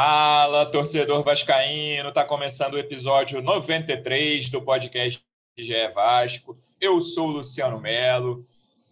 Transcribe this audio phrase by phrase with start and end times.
[0.00, 5.20] Fala, torcedor vascaíno, tá começando o episódio 93 do podcast
[5.58, 6.56] GE Vasco.
[6.80, 8.46] Eu sou o Luciano Melo.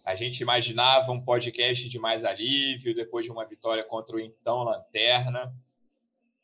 [0.05, 4.63] A gente imaginava um podcast de mais alívio depois de uma vitória contra o então
[4.63, 5.55] Lanterna,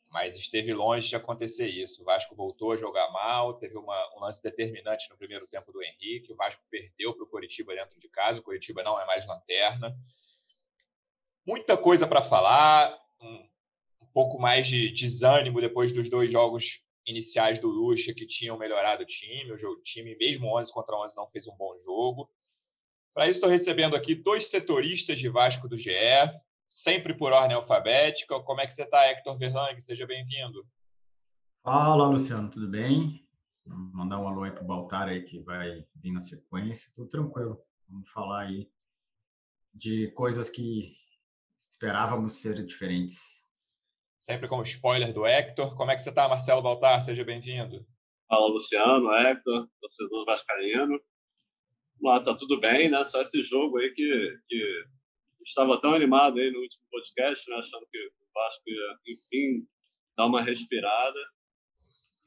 [0.08, 2.00] mas esteve longe de acontecer isso.
[2.00, 5.82] O Vasco voltou a jogar mal, teve uma, um lance determinante no primeiro tempo do
[5.82, 9.94] Henrique, o Vasco perdeu para o Coritiba dentro de casa, o não é mais Lanterna.
[11.44, 13.46] Muita coisa para falar, um,
[14.14, 19.06] pouco mais de desânimo depois dos dois jogos iniciais do Lucha que tinham melhorado o
[19.06, 19.52] time.
[19.52, 22.30] O time, mesmo 11 contra 11, não fez um bom jogo.
[23.12, 25.90] Para isso, estou recebendo aqui dois setoristas de Vasco do GE,
[26.68, 28.40] sempre por ordem alfabética.
[28.40, 29.80] Como é que você está, Hector Verlang?
[29.80, 30.66] Seja bem-vindo.
[31.62, 33.26] Fala, Luciano, tudo bem?
[33.66, 36.92] Vou mandar um alô aí para o Baltar aí, que vai vir na sequência.
[36.94, 37.60] Tudo tranquilo.
[37.88, 38.70] Vamos falar aí
[39.72, 40.94] de coisas que
[41.56, 43.43] esperávamos ser diferentes
[44.24, 45.76] sempre como spoiler do Hector.
[45.76, 47.04] Como é que você está, Marcelo Baltar?
[47.04, 47.86] Seja bem-vindo.
[48.26, 50.98] Fala, Luciano, Hector, torcedor vascaíno.
[52.02, 53.04] Lá tá tudo bem, né?
[53.04, 54.84] Só esse jogo aí que, que
[55.44, 57.56] estava tão animado aí no último podcast, né?
[57.56, 59.68] achando que o Vasco ia, enfim,
[60.16, 61.20] dar uma respirada.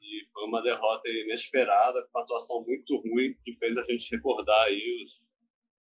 [0.00, 4.66] E foi uma derrota inesperada, com uma atuação muito ruim, que fez a gente recordar
[4.66, 5.26] aí os,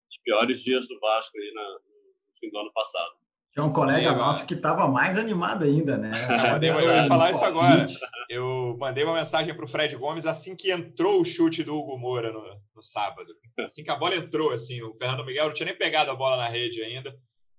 [0.09, 3.24] os piores dias do Vasco aí na, no fim do ano passado.
[3.55, 6.11] Tinha um colega nosso que estava mais animado ainda, né?
[6.61, 7.85] eu ia falar isso agora.
[8.29, 11.97] Eu mandei uma mensagem para o Fred Gomes assim que entrou o chute do Hugo
[11.97, 12.43] Moura no,
[12.75, 13.33] no, sábado.
[13.61, 16.35] Assim que a bola entrou, assim, o Fernando Miguel não tinha nem pegado a bola
[16.35, 17.15] na rede ainda.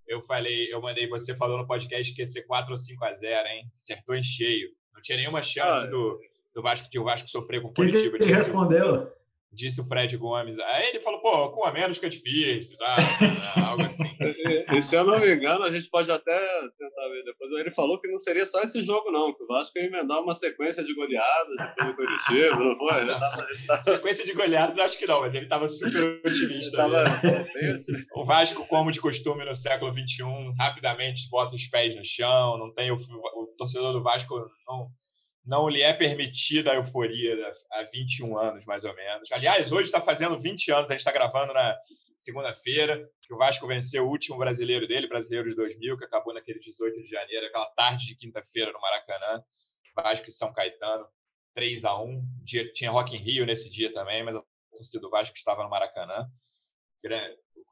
[0.07, 3.15] Eu falei, eu mandei, você falou no podcast que ia ser 4 ou 5 a
[3.15, 3.73] 0, hein?
[3.75, 4.69] Acertou em cheio.
[4.95, 6.21] Não tinha nenhuma chance ah, do,
[6.55, 8.19] do Vasco de o Vasco sofrer com o Curitiba.
[8.19, 9.11] Quem respondeu?
[9.53, 10.59] Disse o Fred Gomes.
[10.59, 12.97] Aí ele falou, pô, com a menos que é difícil, tá?
[13.69, 14.05] algo assim.
[14.73, 16.39] E, se eu não me engano, a gente pode até
[16.79, 17.51] tentar ver depois.
[17.53, 20.35] Ele falou que não seria só esse jogo, não, que o Vasco ia emendar uma
[20.35, 23.07] sequência de goleadas depois do Curitiba, não foi?
[23.07, 23.85] Tava, tava...
[23.97, 26.77] Sequência de goleadas, acho que não, mas ele estava super otimista.
[26.77, 27.05] Tava...
[28.15, 30.25] o Vasco, como de costume no século XXI,
[30.59, 34.35] rapidamente bota os pés no chão, não tem o, o torcedor do Vasco
[34.69, 34.89] não
[35.47, 37.37] não lhe é permitida a euforia
[37.71, 39.31] há 21 anos, mais ou menos.
[39.31, 41.77] Aliás, hoje está fazendo 20 anos, a gente está gravando na
[42.19, 46.59] segunda-feira, que o Vasco venceu o último brasileiro dele, brasileiro de 2000, que acabou naquele
[46.59, 49.43] 18 de janeiro, aquela tarde de quinta-feira no Maracanã.
[49.95, 51.07] Vasco e São Caetano,
[51.55, 54.43] 3 a 1 dia, Tinha Rock in Rio nesse dia também, mas a
[54.75, 56.29] torcida do Vasco estava no Maracanã.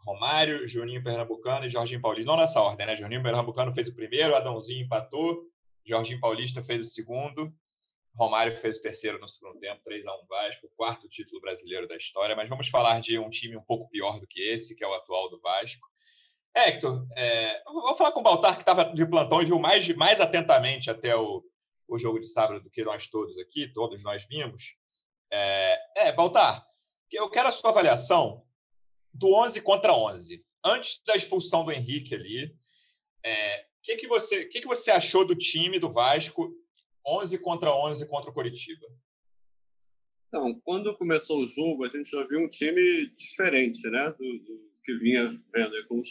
[0.06, 2.30] Romário, Juninho Pernambucano e Jorginho Paulista.
[2.30, 2.96] Não nessa ordem, né?
[2.96, 5.42] Juninho Pernambucano fez o primeiro, Adãozinho empatou,
[5.84, 7.52] Jorginho Paulista fez o segundo
[8.16, 11.96] Romário fez o terceiro no segundo tempo, 3 a 1 Vasco, quarto título brasileiro da
[11.96, 12.36] história.
[12.36, 14.94] Mas vamos falar de um time um pouco pior do que esse, que é o
[14.94, 15.86] atual do Vasco.
[16.56, 20.20] Hector, é, vou falar com o Baltar, que estava de plantão e viu mais, mais
[20.20, 21.44] atentamente até o,
[21.88, 24.76] o jogo de sábado do que nós todos aqui, todos nós vimos.
[25.32, 26.64] É, é, Baltar,
[27.10, 28.44] eu quero a sua avaliação
[29.12, 30.44] do 11 contra 11.
[30.64, 32.52] Antes da expulsão do Henrique ali, o
[33.24, 36.54] é, que, que, você, que, que você achou do time do Vasco
[37.06, 38.86] 11 contra 11 contra o Coritiba?
[40.28, 44.12] Então, quando começou o jogo, a gente já viu um time diferente, né?
[44.18, 46.04] Do, do que vinha vendo aí com o.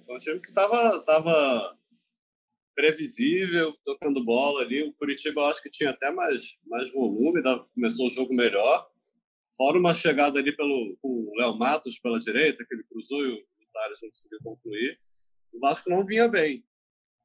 [0.00, 1.78] Foi um time que estava tava
[2.74, 4.82] previsível, tocando bola ali.
[4.82, 7.42] O Curitiba, eu acho que tinha até mais, mais volume,
[7.74, 8.90] começou o jogo melhor.
[9.56, 13.46] Fora uma chegada ali pelo o Léo Matos pela direita, que ele cruzou e o
[13.72, 15.00] Thales não conseguiu concluir.
[15.52, 16.64] O Vasco não vinha bem.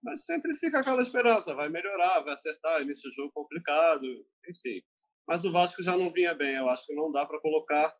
[0.03, 4.05] Mas sempre fica aquela esperança, vai melhorar, vai acertar, início de jogo complicado,
[4.49, 4.81] enfim.
[5.27, 7.95] Mas o Vasco já não vinha bem, eu acho que não dá para colocar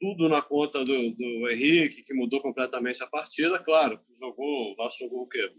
[0.00, 3.58] tudo na conta do, do Henrique, que mudou completamente a partida.
[3.62, 5.52] Claro, jogou, o Vasco jogou o quê?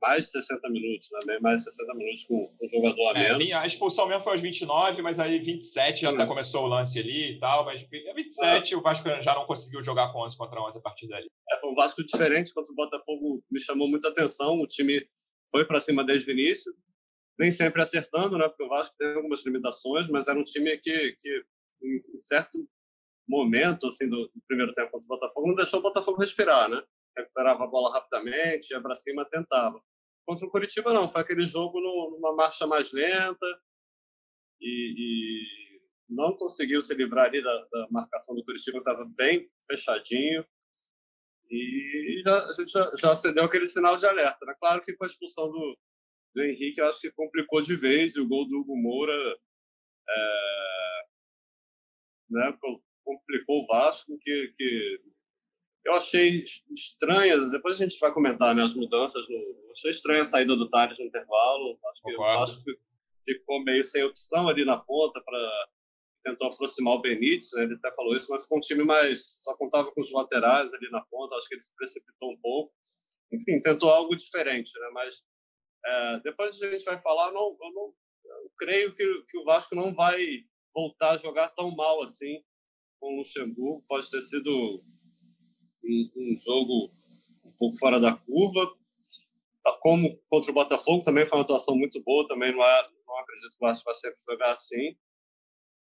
[0.00, 1.38] Mais de 60 minutos, né?
[1.40, 3.50] mais de 60 minutos com, o jogador a é, menos.
[3.50, 6.98] É, a expulsão mesmo foi aos 29, mas aí 27 já até começou o lance
[6.98, 7.82] ali e tal, mas
[8.14, 8.76] 27 é.
[8.76, 11.26] o Vasco já não conseguiu jogar com 11 contra 11 a partir dali.
[11.50, 15.06] É, foi um Vasco diferente, contra o Botafogo me chamou muita atenção, o time
[15.50, 16.72] foi para cima desde o início,
[17.38, 18.48] nem sempre acertando, né?
[18.48, 21.44] porque o Vasco tem algumas limitações, mas era um time que, que
[21.82, 22.58] em certo
[23.28, 26.82] momento assim do, do primeiro tempo contra o Botafogo não deixou o Botafogo respirar, né?
[27.16, 29.80] Recuperava a bola rapidamente, ia para cima, tentava.
[30.26, 31.08] Contra o Curitiba, não.
[31.08, 33.46] Foi aquele jogo numa marcha mais lenta.
[34.60, 35.66] e, e
[36.08, 40.44] não conseguiu se livrar ali da, da marcação do Curitiba, estava bem fechadinho.
[41.50, 44.44] E já, a gente já, já acendeu aquele sinal de alerta.
[44.46, 44.54] Né?
[44.58, 45.78] Claro que com a expulsão do,
[46.34, 49.12] do Henrique, eu acho que complicou de vez, e o gol do Hugo Moura
[50.08, 51.02] é,
[52.30, 52.58] né,
[53.04, 55.00] complicou o Vasco, que, que
[55.86, 56.42] eu achei
[56.74, 60.68] estranhas, depois a gente vai comentar né, as mudanças, no, achei estranha a saída do
[60.68, 62.60] Thales no intervalo, acho que o Vasco
[63.24, 65.68] ficou meio sem opção ali na ponta para
[66.24, 67.62] tentou aproximar o Benítez, né?
[67.62, 70.90] ele até falou isso, mas ficou um time mais só contava com os laterais ali
[70.90, 72.74] na ponta, acho que ele se precipitou um pouco.
[73.32, 74.88] Enfim, tentou algo diferente, né?
[74.92, 75.24] Mas
[75.86, 77.94] é, depois a gente vai falar, não, eu não
[78.24, 80.18] eu creio que, que o Vasco não vai
[80.74, 82.42] voltar a jogar tão mal assim
[82.98, 83.84] com o Luxemburgo.
[83.88, 84.84] Pode ter sido
[85.88, 86.92] um, um jogo
[87.44, 88.74] um pouco fora da curva,
[89.80, 93.50] como contra o Botafogo também foi uma atuação muito boa, também não, é, não acredito
[93.58, 94.96] que o Vasco vai sempre jogar assim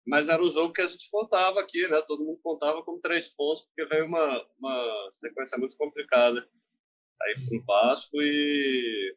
[0.07, 2.01] mas era um jogo que a gente contava aqui, né?
[2.03, 6.47] Todo mundo contava como três pontos, porque veio uma, uma sequência muito complicada
[7.23, 9.17] aí para o Vasco e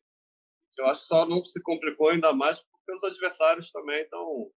[0.78, 4.52] eu acho que só não se complicou ainda mais porque os adversários também estão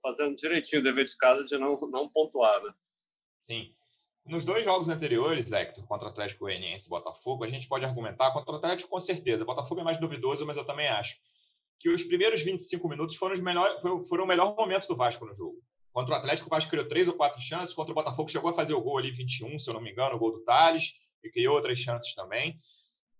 [0.00, 2.72] fazendo direitinho o dever de casa de não, não pontuar, né?
[3.42, 3.74] Sim.
[4.26, 8.30] Nos dois jogos anteriores, Hector, contra o Atlético Goianiense e Botafogo, a gente pode argumentar
[8.32, 9.44] contra o Atlético com certeza.
[9.44, 11.16] Botafogo é mais duvidoso, mas eu também acho
[11.78, 15.34] que os primeiros 25 minutos foram, os melhor, foram o melhor momento do Vasco no
[15.34, 15.56] jogo.
[15.92, 17.74] Contra o Atlético, o Vasco criou três ou quatro chances.
[17.74, 20.14] Contra o Botafogo, chegou a fazer o gol ali 21, se eu não me engano,
[20.14, 20.92] o gol do Thales,
[21.24, 22.58] e criou outras chances também.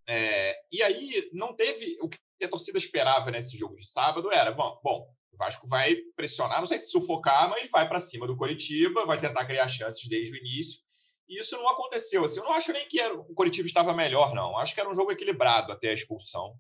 [0.07, 1.97] É, e aí, não teve.
[2.01, 5.97] O que a torcida esperava nesse jogo de sábado era: bom, bom o Vasco vai
[6.15, 10.07] pressionar, não sei se sufocar, mas vai para cima do Coritiba, vai tentar criar chances
[10.09, 10.81] desde o início.
[11.31, 12.25] E isso não aconteceu.
[12.25, 14.59] Assim, eu não acho nem que era, o Coritiba estava melhor, não.
[14.59, 16.57] Acho que era um jogo equilibrado até a expulsão.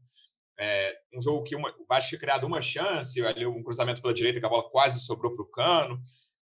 [0.56, 4.38] É, um jogo que o Vasco tinha criado uma chance, ali um cruzamento pela direita
[4.38, 6.00] que a bola quase sobrou para o cano,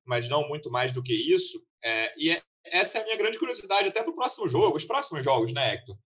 [0.05, 1.61] mas não muito mais do que isso.
[1.83, 4.85] É, e é, essa é a minha grande curiosidade até para o próximo jogo, os
[4.85, 5.97] próximos jogos, né, Hector?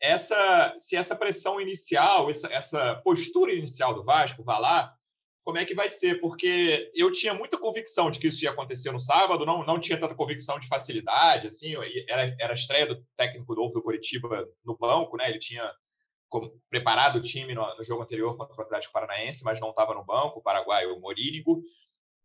[0.00, 4.95] Essa, se essa pressão inicial, essa, essa postura inicial do Vasco, vai lá,
[5.46, 6.18] como é que vai ser?
[6.20, 9.96] Porque eu tinha muita convicção de que isso ia acontecer no sábado, não, não tinha
[9.96, 11.76] tanta convicção de facilidade, assim,
[12.08, 15.30] era, era a estreia do técnico novo do Coritiba no banco, né?
[15.30, 15.62] Ele tinha
[16.68, 20.04] preparado o time no, no, jogo anterior contra o Atlético Paranaense, mas não estava no
[20.04, 21.62] banco, o Paraguai, o Morínigo.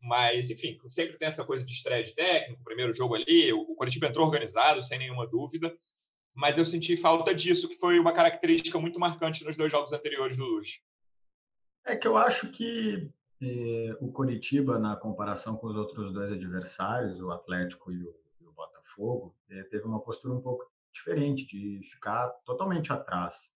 [0.02, 4.08] Mas, enfim, sempre tem essa coisa de estreia de técnico, primeiro jogo ali, o, Coritiba
[4.08, 5.72] entrou organizado, sem nenhuma dúvida,
[6.34, 10.38] mas eu senti falta disso, que foi uma característica muito marcante nos dois jogos anteriores
[10.38, 10.82] do Luz.
[11.86, 13.12] É que eu acho que
[13.42, 18.46] eh, o Coritiba, na comparação com os outros dois adversários, o Atlético e o, e
[18.46, 23.52] o Botafogo, eh, teve uma postura um pouco diferente, de ficar totalmente atrás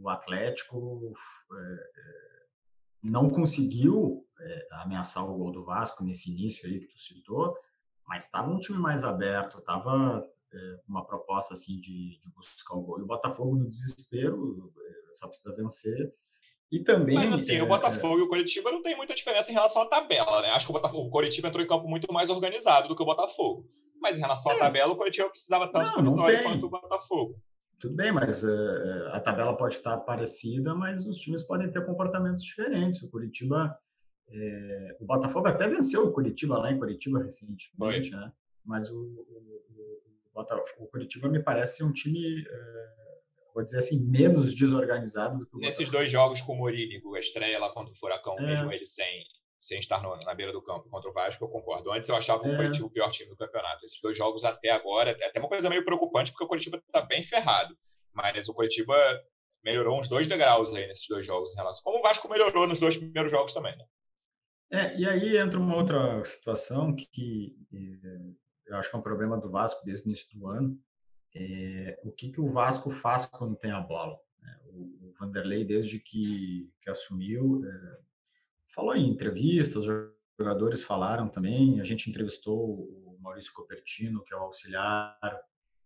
[0.00, 1.12] o Atlético
[1.52, 2.46] é,
[3.02, 4.24] não conseguiu
[4.70, 7.56] ameaçar o gol do Vasco nesse início aí que tu citou,
[8.06, 10.24] mas estava um time mais aberto, estava
[10.86, 13.00] uma proposta assim de, de, buscar o gol.
[13.00, 14.72] E o Botafogo no desespero
[15.14, 16.14] só precisa vencer.
[16.70, 17.14] E também.
[17.14, 19.86] Mas assim, é, o Botafogo e o Coritiba não tem muita diferença em relação à
[19.86, 20.50] tabela, né?
[20.50, 23.06] Acho que o Botafogo, o Coritiba entrou em campo muito mais organizado do que o
[23.06, 23.66] Botafogo.
[24.00, 27.40] Mas em relação à tabela, o Coritiba precisava tanto não, do vitória quanto o Botafogo.
[27.78, 32.42] Tudo bem, mas uh, a tabela pode estar parecida, mas os times podem ter comportamentos
[32.42, 33.00] diferentes.
[33.02, 33.76] O Curitiba,
[34.28, 38.32] é, o Botafogo até venceu o Curitiba lá em Curitiba recentemente, né?
[38.64, 39.62] Mas o, o,
[40.34, 43.07] o, o, Curitiba me parece um time, uh,
[43.54, 47.18] vou dizer assim, menos desorganizado do que o Nesses dois jogos com o Morínigo, a
[47.18, 48.42] estreia lá contra o Furacão, é.
[48.42, 49.24] mesmo ele sem,
[49.58, 51.92] sem estar no, na beira do campo contra o Vasco, eu concordo.
[51.92, 52.56] Antes eu achava o é.
[52.56, 53.84] Curitiba o pior time do campeonato.
[53.84, 57.02] Esses dois jogos até agora, é até uma coisa meio preocupante, porque o Curitiba está
[57.02, 57.76] bem ferrado.
[58.12, 58.96] Mas o Curitiba
[59.64, 61.82] melhorou uns dois degraus aí nesses dois jogos em relação.
[61.82, 63.84] Como o Vasco melhorou nos dois primeiros jogos também, né?
[64.70, 67.54] É, e aí entra uma outra situação que, que
[68.04, 70.78] é, eu acho que é um problema do Vasco desde o início do ano.
[71.34, 74.18] É, o que, que o Vasco faz quando tem a bola?
[74.42, 77.98] É, o, o Vanderlei, desde que, que assumiu, é,
[78.74, 79.86] falou em entrevistas,
[80.38, 81.80] jogadores falaram também.
[81.80, 85.18] A gente entrevistou o Maurício Copertino, que é o auxiliar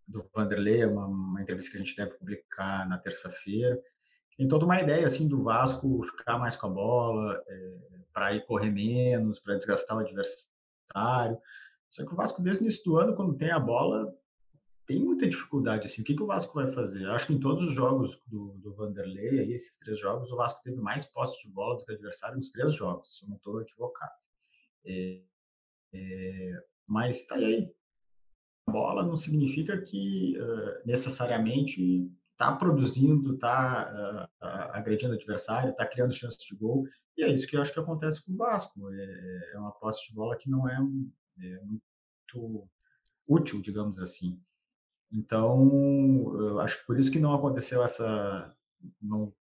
[0.07, 3.81] do Vanderlei, uma, uma entrevista que a gente deve publicar na terça-feira.
[4.37, 7.79] Tem toda uma ideia assim do Vasco ficar mais com a bola, é,
[8.13, 11.39] para ir correr menos, para desgastar o adversário.
[11.89, 14.13] Só que o Vasco desde o início do ano, quando tem a bola,
[14.87, 15.87] tem muita dificuldade.
[15.87, 17.05] Assim, o que, que o Vasco vai fazer?
[17.05, 20.37] Eu acho que em todos os jogos do, do Vanderlei, aí, esses três jogos, o
[20.37, 23.29] Vasco teve mais posse de bola do que o adversário nos três jogos, se eu
[23.29, 24.13] não estou equivocado.
[24.85, 25.23] É,
[25.95, 27.73] é, mas tá aí.
[28.67, 35.87] A bola não significa que uh, necessariamente está produzindo, está uh, agredindo o adversário, está
[35.87, 36.87] criando chances de gol.
[37.17, 38.91] E é isso que eu acho que acontece com o Vasco.
[38.93, 42.69] É, é uma posse de bola que não é, é muito
[43.27, 44.41] útil, digamos assim.
[45.13, 48.55] Então, acho que por isso que não aconteceu essa.
[49.01, 49.33] Não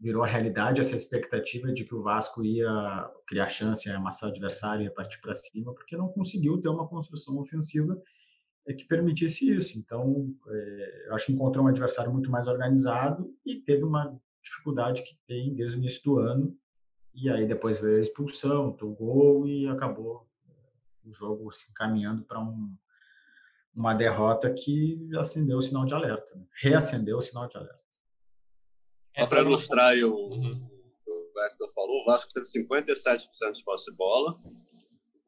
[0.00, 4.32] virou a realidade essa expectativa de que o Vasco ia criar chance, ia amassar o
[4.32, 8.00] adversário, ia partir para cima, porque não conseguiu ter uma construção ofensiva
[8.66, 9.78] é que permitisse isso.
[9.78, 15.02] Então, é, eu acho que encontrou um adversário muito mais organizado e teve uma dificuldade
[15.02, 16.56] que tem desde o início do ano.
[17.14, 20.28] E aí depois veio a expulsão, o gol e acabou
[21.04, 22.76] o jogo se encaminhando para um,
[23.76, 26.46] uma derrota que acendeu o sinal de alerta, né?
[26.62, 27.84] reacendeu o sinal de alerta.
[29.16, 30.68] Só para ilustrar o, uhum.
[31.06, 34.40] o Hector falou, o Vasco teve 57% de posse de bola,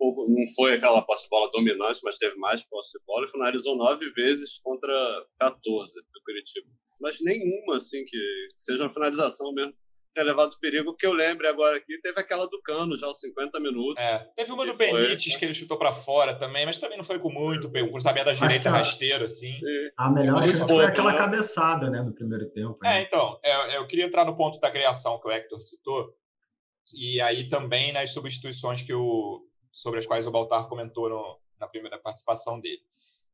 [0.00, 3.76] não foi aquela posse de bola dominante, mas teve mais posse de bola e finalizou
[3.76, 4.93] nove vezes contra
[5.40, 6.69] 14 do Curitiba.
[7.00, 8.19] Mas nenhuma, assim, que
[8.55, 9.75] seja uma finalização mesmo
[10.15, 10.95] tenha levado perigo.
[10.95, 14.03] que eu lembre agora aqui, teve aquela do Cano, já aos 50 minutos.
[14.03, 17.19] É, teve uma do Benítez que ele chutou para fora também, mas também não foi
[17.19, 17.69] com muito.
[17.69, 19.50] O cruzamento da direita rasteiro, assim.
[19.50, 19.91] Sim.
[19.97, 21.19] A melhor chance foi aquela né?
[21.19, 22.79] cabeçada, né, no primeiro tempo.
[22.83, 22.99] Né?
[22.99, 26.12] É, então, é, eu queria entrar no ponto da criação que o Hector citou.
[26.95, 31.69] E aí também nas substituições que o, sobre as quais o Baltar comentou no, na
[31.69, 32.81] primeira participação dele.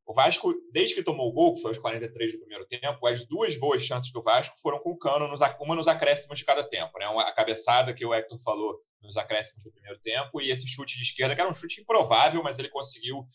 [0.05, 3.25] O Vasco, desde que tomou o gol, que foi aos 43 do primeiro tempo, as
[3.25, 6.63] duas boas chances do Vasco foram com o Cano, nos, uma nos acréscimos de cada
[6.63, 6.97] tempo.
[6.99, 7.05] Né?
[7.05, 11.03] A cabeçada que o Hector falou nos acréscimos do primeiro tempo e esse chute de
[11.03, 13.25] esquerda, que era um chute improvável, mas ele conseguiu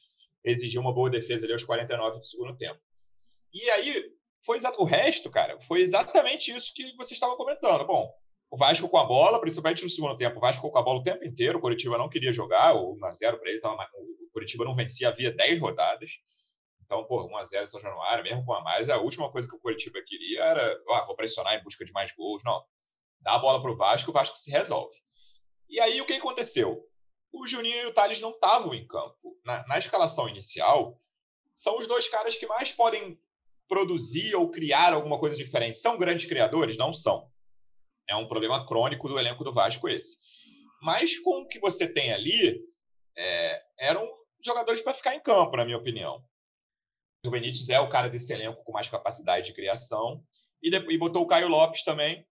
[0.44, 2.78] exigir uma boa defesa ali aos 49 do segundo tempo.
[3.52, 4.04] E aí,
[4.44, 7.84] foi o resto, cara, foi exatamente isso que você estava comentando.
[7.84, 8.10] Bom,
[8.50, 11.02] o Vasco com a bola, principalmente no segundo tempo, o Vasco com a bola o
[11.02, 14.74] tempo inteiro, o Curitiba não queria jogar, o 1x0 para ele, tava, o Curitiba não
[14.74, 16.10] vencia havia 10 rodadas.
[16.90, 20.02] Então, pô, 1x0 São Januário, mesmo com a mais, a última coisa que o Curitiba
[20.04, 22.42] queria era, ah, vou pressionar em busca de mais gols.
[22.44, 22.64] Não,
[23.20, 24.98] dá a bola para o Vasco, o Vasco se resolve.
[25.68, 26.84] E aí, o que aconteceu?
[27.32, 29.38] O Juninho e o Thales não estavam em campo.
[29.44, 31.00] Na, na escalação inicial,
[31.54, 33.16] são os dois caras que mais podem
[33.68, 35.78] produzir ou criar alguma coisa diferente.
[35.78, 36.76] São grandes criadores?
[36.76, 37.30] Não são.
[38.08, 40.18] É um problema crônico do elenco do Vasco esse.
[40.82, 42.60] Mas com o que você tem ali,
[43.16, 44.10] é, eram
[44.44, 46.28] jogadores para ficar em campo, na minha opinião.
[47.26, 50.22] O Benítez é o cara desse elenco com mais capacidade de criação.
[50.62, 52.26] E, depois, e botou o Caio Lopes também.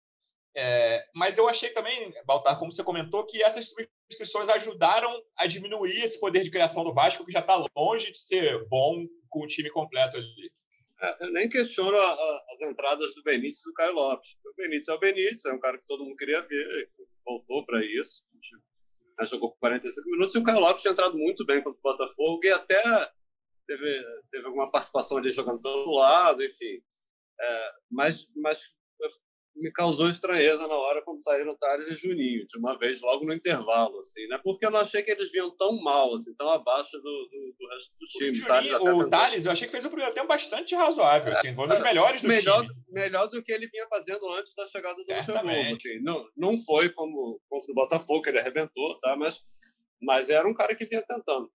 [0.57, 6.03] É, mas eu achei também, Baltar, como você comentou, que essas substituições ajudaram a diminuir
[6.03, 9.47] esse poder de criação do Vasco, que já está longe de ser bom com o
[9.47, 10.51] time completo ali.
[11.03, 14.39] É, eu nem questiono a, a, as entradas do Benítez e do Caio Lopes.
[14.47, 16.91] O Benítez é o Benítez, é um cara que todo mundo queria ver,
[17.25, 18.23] voltou para isso.
[19.25, 22.41] Jogou por 45 minutos e o Caio Lopes tinha entrado muito bem contra o Botafogo
[22.45, 22.83] e até
[23.67, 26.81] teve, teve alguma participação ali jogando do outro lado, enfim.
[27.39, 28.59] É, mas, mas
[29.57, 33.33] me causou estranheza na hora quando saíram Thales e Juninho, de uma vez, logo no
[33.33, 34.39] intervalo, assim, né?
[34.45, 37.69] Porque eu não achei que eles vinham tão mal, assim, tão abaixo do, do, do
[37.73, 38.31] resto do time.
[38.31, 41.51] O, Juninho, Thales, o Thales, eu achei que fez um primeiro tempo bastante razoável, assim,
[41.51, 42.75] um dos melhores do melhor, time.
[42.91, 46.03] Melhor do que ele vinha fazendo antes da chegada do Luxemburgo, assim.
[46.03, 49.17] Não, não foi como contra o Botafogo, que ele arrebentou, tá?
[49.17, 49.43] Mas,
[50.03, 51.51] mas era um cara que vinha tentando.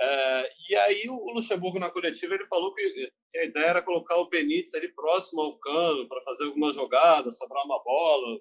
[0.00, 4.28] É, e aí o Luxemburgo na coletiva ele falou que, a ideia era colocar o
[4.28, 8.40] Benítez ali próximo ao cano para fazer alguma jogada, sobrar uma bola,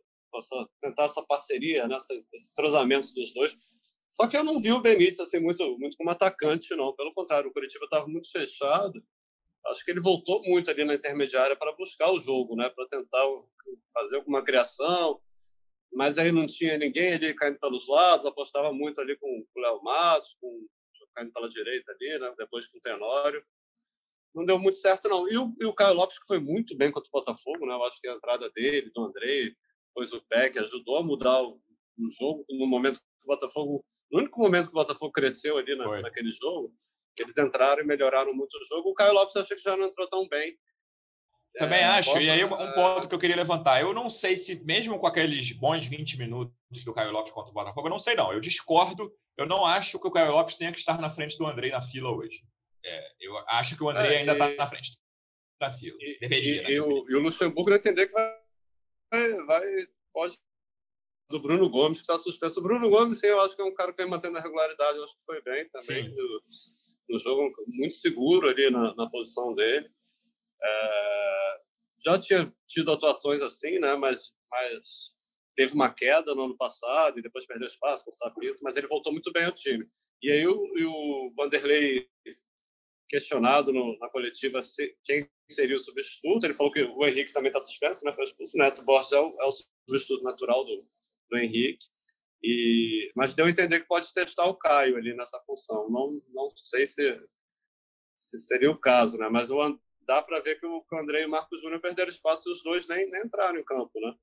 [0.81, 1.95] tentar essa parceria, né,
[2.33, 3.55] esse, trozamento dos dois.
[4.09, 7.49] Só que eu não vi o Benítez assim muito muito como atacante não, pelo contrário,
[7.49, 9.03] o Curitiba estava muito fechado.
[9.67, 13.23] Acho que ele voltou muito ali na intermediária para buscar o jogo, né, para tentar
[13.93, 15.21] fazer alguma criação.
[15.93, 19.81] Mas aí não tinha ninguém ali caindo pelos lados, apostava muito ali com o Léo
[19.83, 20.67] Matos, com
[21.13, 22.33] caindo pela direita ali, né?
[22.37, 23.43] depois com o Tenório.
[24.33, 25.29] Não deu muito certo, não.
[25.29, 27.73] E o, e o Caio Lopes, que foi muito bem contra o Botafogo, né?
[27.73, 29.55] eu acho que a entrada dele, do Andrei,
[29.89, 31.61] depois o Peck, ajudou a mudar o,
[31.97, 33.85] o, jogo no momento que o Botafogo.
[34.11, 36.75] No único momento que o Botafogo cresceu ali na, naquele jogo,
[37.15, 38.89] que eles entraram e melhoraram muito o jogo.
[38.89, 40.57] O Caio Lopes achei que já não entrou tão bem.
[41.55, 42.09] Também é, acho.
[42.09, 43.81] Bota, e aí, um ponto que eu queria levantar.
[43.81, 47.53] Eu não sei se, mesmo com aqueles bons 20 minutos do Caio Lopes contra o
[47.53, 48.33] Botafogo, eu não sei, não.
[48.33, 49.13] Eu discordo.
[49.37, 51.81] Eu não acho que o Caio Lopes tenha que estar na frente do Andrei na
[51.81, 52.43] fila hoje.
[52.83, 54.97] É, eu acho que o Andrei é, ainda está na frente
[55.59, 55.97] da fila.
[55.99, 56.71] E, Deveria, e, né?
[56.71, 59.61] e, o, e o Luxemburgo vai entender que vai, vai
[60.11, 60.37] pode
[61.29, 62.59] do Bruno Gomes, que está suspenso.
[62.59, 64.97] O Bruno Gomes, sim, eu acho que é um cara que vem mantendo a regularidade,
[64.97, 66.41] eu acho que foi bem também no,
[67.09, 69.89] no, jogo, muito seguro ali na, na posição dele.
[70.63, 71.61] É,
[72.05, 73.95] já tinha tido atuações assim, né?
[73.95, 75.11] Mas, mas
[75.55, 78.87] teve uma queda no ano passado e depois perdeu espaço com o Sapito, mas ele
[78.87, 79.87] voltou muito bem ao time.
[80.21, 82.07] E aí o, o Vanderlei
[83.09, 87.49] questionado no, na coletiva se, quem seria o substituto, ele falou que o Henrique também
[87.49, 88.13] está suspenso, né?
[88.13, 88.57] Foi expulso.
[88.57, 89.51] Neto Borges é o, é o
[89.87, 90.87] substituto natural do,
[91.29, 91.85] do Henrique.
[92.43, 95.89] E, mas deu a entender que pode testar o Caio ali nessa função.
[95.89, 97.21] Não, não sei se,
[98.17, 99.29] se seria o caso, né?
[99.29, 102.51] Mas o, dá para ver que o, André e o Marcos Júnior perderam espaço e
[102.51, 104.13] os dois nem, nem entraram em campo, né?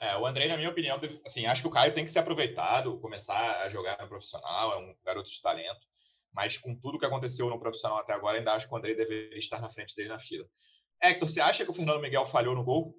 [0.00, 2.98] É, o André, na minha opinião, assim, acho que o Caio tem que ser aproveitado,
[3.00, 5.86] começar a jogar no profissional, é um garoto de talento,
[6.34, 9.38] mas com tudo que aconteceu no profissional até agora, ainda acho que o André deveria
[9.38, 10.44] estar na frente dele na fila.
[11.02, 12.94] Hector, você acha que o Fernando Miguel falhou no gol?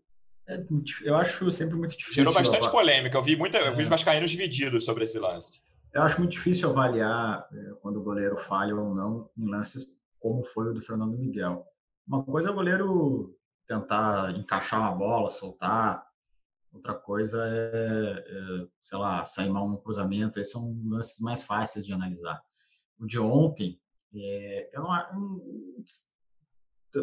[0.47, 0.57] É,
[1.03, 2.23] eu acho sempre muito difícil.
[2.23, 3.17] Gerou bastante polêmica.
[3.17, 3.89] Eu vi muita, eu vi os é.
[3.89, 5.61] vascaínos divididos sobre esse lance.
[5.93, 9.85] Eu acho muito difícil avaliar é, quando o goleiro falha ou não em lances
[10.19, 11.65] como foi o do Fernando Miguel.
[12.07, 13.37] Uma coisa é o goleiro
[13.67, 16.07] tentar encaixar uma bola, soltar.
[16.71, 20.39] Outra coisa é, é sei lá, sair mal no cruzamento.
[20.39, 22.41] Esses são lances mais fáceis de analisar.
[22.97, 23.79] O de ontem,
[24.15, 25.41] é, eu não,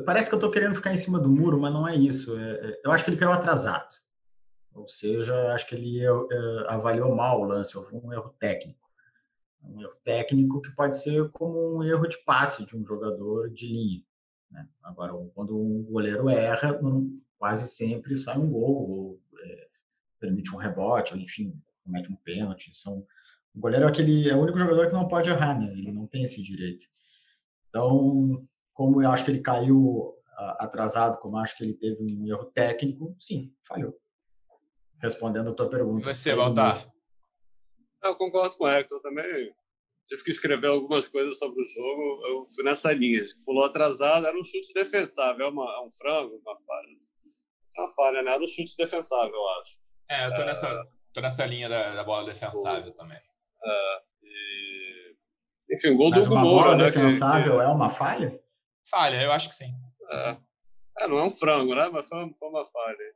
[0.04, 2.36] parece que eu estou querendo ficar em cima do muro, mas não é isso.
[2.38, 3.94] É, é, eu acho que ele caiu atrasado.
[4.72, 8.80] Ou seja, acho que ele é, é, avaliou mal o lance, um erro técnico.
[9.62, 13.68] Um erro técnico que pode ser como um erro de passe de um jogador de
[13.68, 14.02] linha.
[14.54, 14.68] Né?
[14.84, 16.78] Agora, quando um goleiro erra,
[17.36, 19.68] quase sempre sai um gol, ou é,
[20.20, 22.72] permite um rebote, ou enfim, comete um pênalti.
[22.72, 23.04] São,
[23.52, 25.72] o goleiro é, aquele, é o único jogador que não pode errar, né?
[25.72, 26.86] ele não tem esse direito.
[27.68, 30.14] Então, como eu acho que ele caiu
[30.58, 33.96] atrasado, como acho que ele teve um erro técnico, sim, falhou.
[34.98, 36.10] Respondendo a tua pergunta.
[36.10, 36.88] E você, Baltar?
[38.02, 39.52] Eu concordo com o Hector também.
[40.06, 42.26] Tive que escrever algumas coisas sobre o jogo.
[42.26, 43.22] Eu fui nessa linha.
[43.44, 45.46] Pulou atrasado, era um chute defensável.
[45.46, 46.88] É, uma, é um frango, uma falha.
[46.96, 48.32] Isso é uma falha, né?
[48.32, 49.78] Era um chute defensável, eu acho.
[50.10, 50.46] É, eu tô, é...
[50.46, 52.94] nessa, tô nessa linha da, da bola defensável o...
[52.94, 53.16] também.
[53.16, 55.16] É, e...
[55.70, 56.84] Enfim, o gol Mas do Hugo Moura, né?
[56.84, 57.64] defensável que, que...
[57.64, 58.40] é uma falha?
[58.90, 59.72] Falha, eu acho que sim.
[60.10, 60.36] É,
[61.00, 61.88] é não é um frango, né?
[61.90, 63.14] Mas foi, foi uma falha.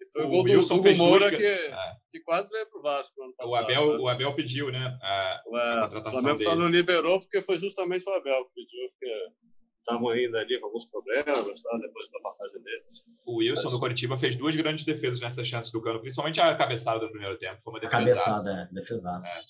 [0.00, 1.96] E foi o, o gol do Hugo Moura que, é.
[2.10, 3.52] que quase veio para o Vasco ano passado.
[3.52, 3.98] O Abel, né?
[3.98, 4.98] o Abel pediu, né?
[5.00, 6.50] A, é, a contratação o Flamengo dele.
[6.50, 9.32] só não liberou porque foi justamente o Abel que pediu, porque
[9.78, 11.78] estavam ainda ali com alguns problemas tá?
[11.78, 13.04] depois da passagem deles.
[13.24, 13.72] O Wilson Mas...
[13.72, 17.38] do Coritiba fez duas grandes defesas nessa chance do Cano, principalmente a cabeçada do primeiro
[17.38, 17.60] tempo.
[17.62, 17.98] Foi uma defesa.
[17.98, 19.28] Cabeçada, é, defesaça.
[19.28, 19.40] É.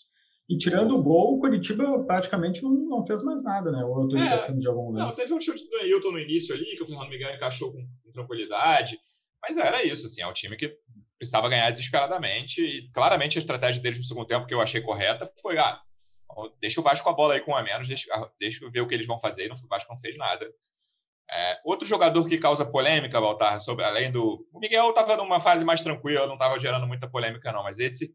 [0.49, 3.85] E tirando o gol, o Curitiba praticamente não, não fez mais nada, né?
[3.85, 4.23] Ou eu estou é.
[4.23, 5.09] esquecendo é, de algum lance.
[5.09, 7.85] Não, teve um chute do Neilton no início ali, que o Fernando Miguel encaixou com,
[8.05, 8.99] com, tranquilidade.
[9.43, 10.73] Mas era isso, assim, é um time que
[11.19, 12.61] precisava ganhar desesperadamente.
[12.61, 15.81] E claramente a estratégia deles no segundo tempo, que eu achei correta, foi: ah,
[16.61, 18.81] deixa o Vasco com a bola aí com a menos, deixa, ah, deixa eu ver
[18.81, 19.53] o que eles vão fazer.
[19.53, 20.51] O Vasco não fez nada.
[21.29, 24.47] É, outro jogador que causa polêmica, Baltar, sobre, além do.
[24.53, 28.15] O Miguel estava numa fase mais tranquila, não estava gerando muita polêmica, não, mas esse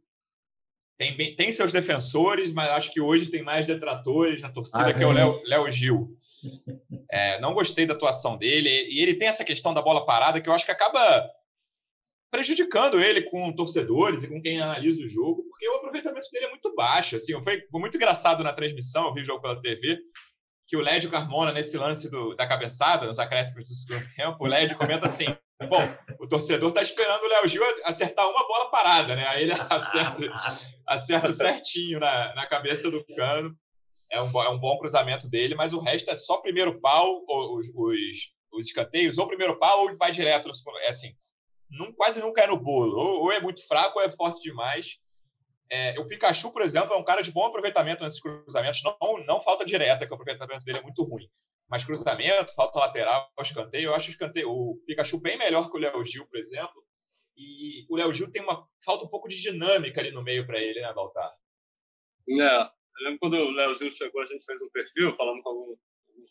[0.97, 5.03] tem, tem seus defensores, mas acho que hoje tem mais detratores na torcida, ah, que
[5.03, 6.17] é o Léo, Léo Gil.
[7.09, 8.69] É, não gostei da atuação dele.
[8.69, 11.27] E ele tem essa questão da bola parada que eu acho que acaba
[12.31, 16.49] prejudicando ele com torcedores e com quem analisa o jogo, porque o aproveitamento dele é
[16.49, 17.15] muito baixo.
[17.15, 19.99] Assim, foi, muito engraçado na transmissão, eu vi o jogo pela TV,
[20.67, 24.47] que o Lédio Carmona, nesse lance do, da cabeçada, nos acréscimos do segundo tempo, o
[24.47, 25.25] Lédio comenta assim:
[25.69, 25.81] bom,
[26.19, 29.27] o torcedor está esperando o Léo Gil acertar uma bola parada, né?
[29.27, 30.17] Aí ele acerta,
[30.87, 33.55] acerta certinho na, na cabeça do cano.
[34.11, 37.67] É um, é um bom cruzamento dele, mas o resto é só primeiro pau, os,
[37.73, 38.17] os,
[38.51, 40.51] os escanteios, ou primeiro pau, ou vai direto.
[40.81, 41.15] É assim,
[41.69, 42.97] não, quase nunca é no bolo.
[42.97, 44.97] Ou, ou é muito fraco ou é forte demais.
[45.71, 48.81] É, o Pikachu, por exemplo, é um cara de bom aproveitamento nesses cruzamentos.
[48.83, 51.29] Não, não falta direta, que o aproveitamento dele é muito ruim.
[51.69, 53.85] Mas cruzamento, falta lateral, escanteio.
[53.85, 56.85] Eu acho o, escanteio, o Pikachu bem melhor que o Léo Gil, por exemplo.
[57.37, 60.59] E o Léo Gil tem uma falta um pouco de dinâmica ali no meio para
[60.59, 61.31] ele, né, Baltar?
[62.27, 65.49] É, eu lembro quando o Léo Gil chegou, a gente fez um perfil falando com
[65.51, 65.79] alguns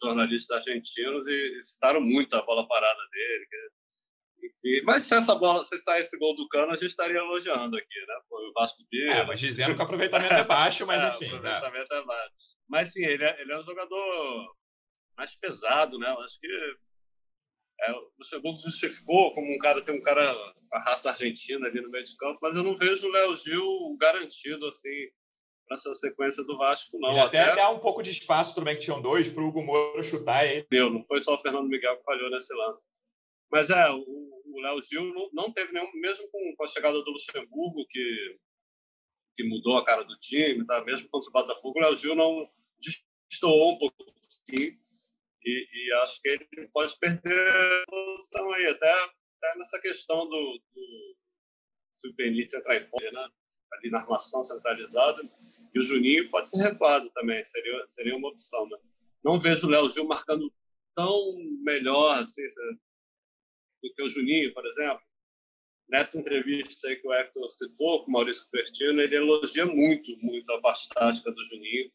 [0.03, 3.47] jornalistas argentinos e, e citaram muito a bola parada dele.
[3.49, 3.57] Que
[4.43, 7.77] enfim, mas se essa bola, se sair esse gol do Cano, a gente estaria elogiando
[7.77, 8.15] aqui, né?
[8.31, 9.11] o Vasco dele.
[9.11, 11.35] É, mas dizendo que o aproveitamento é baixo, mas é, enfim.
[11.35, 11.57] O né?
[11.57, 12.01] aproveitamento né?
[12.01, 12.35] é baixo.
[12.69, 14.55] Mas sim, ele é, ele é um jogador
[15.17, 16.11] mais pesado, né?
[16.11, 16.49] Eu acho que
[17.83, 20.23] é, o Luxemburgo justificou como um cara tem um cara
[20.73, 23.97] a raça argentina ali no meio de campo, mas eu não vejo o Léo Gil
[23.99, 25.09] garantido assim
[25.67, 27.13] para essa sequência do Vasco, não.
[27.13, 29.63] E até, até há um pouco de espaço, bem que tinham dois, para o Hugo
[29.63, 30.67] Moura chutar ele.
[30.71, 32.85] Meu, não foi só o Fernando Miguel que falhou nesse lance.
[33.51, 37.11] Mas é, o Léo Gil não, não, teve nenhum, mesmo com, com, a chegada do
[37.11, 38.39] Luxemburgo, que,
[39.37, 40.85] que mudou a cara do time, tá?
[40.85, 42.49] mesmo contra o Botafogo, o Léo Gil não
[43.29, 43.97] destoou um pouco
[44.29, 44.79] sim,
[45.43, 50.61] e, e, acho que ele pode perder a posição aí, até, até nessa questão do,
[50.75, 51.17] do
[51.95, 53.29] se o Benítez entrar em fora, né?
[53.73, 55.23] ali na armação centralizada,
[55.75, 58.69] e o Juninho pode ser recuado também, seria, seria uma opção.
[58.69, 58.77] Né?
[59.23, 60.53] Não vejo o Léo Gil marcando
[60.95, 62.43] tão melhor assim,
[63.83, 65.01] do que o Juninho, por exemplo.
[65.89, 70.51] nessa entrevista aí que o Hector citou, com o Maurício Cupertino, ele elogia muito, muito
[70.53, 71.91] a parte tática do Juninho.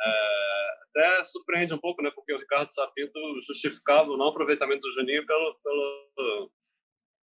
[0.00, 2.10] É, até surpreende um pouco, né?
[2.14, 6.50] Porque o Ricardo Sapinto justificava o não aproveitamento do Juninho pelo, pelo,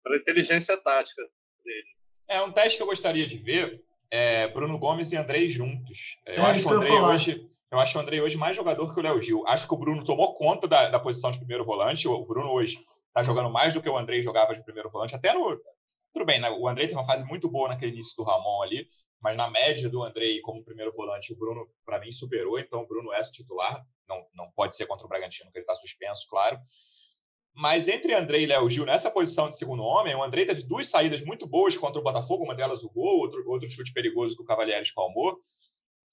[0.05, 1.23] pela inteligência tática
[1.65, 1.89] dele.
[2.29, 3.83] É um teste que eu gostaria de ver.
[4.11, 6.17] É Bruno Gomes e Andrei juntos.
[6.27, 8.99] Eu é, acho que o Andrei hoje, eu acho o Andrei hoje mais jogador que
[8.99, 9.47] o Léo Gil.
[9.47, 12.09] Acho que o Bruno tomou conta da, da posição de primeiro volante.
[12.09, 15.15] O Bruno hoje está jogando mais do que o Andrei jogava de primeiro volante.
[15.15, 15.61] Até no,
[16.13, 16.51] tudo bem, né?
[16.51, 18.89] o Andrei tem uma fase muito boa naquele início do Ramon ali,
[19.21, 22.87] mas na média do Andrei como primeiro volante, o Bruno, para mim, superou, então o
[22.87, 26.27] Bruno é o titular, não, não pode ser contra o Bragantino, que ele está suspenso,
[26.29, 26.59] claro.
[27.53, 30.89] Mas entre Andrei e Léo Gil, nessa posição de segundo homem, o Andrei teve duas
[30.89, 34.43] saídas muito boas contra o Botafogo, uma delas o gol, outro, outro chute perigoso que
[34.43, 35.41] o Cavalheiros palmou.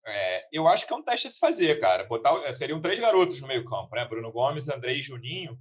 [0.07, 2.03] É, eu acho que é um teste a se fazer, cara.
[2.05, 4.05] Botar, seriam três garotos no meio-campo, né?
[4.05, 5.55] Bruno Gomes, Andrei e Juninho.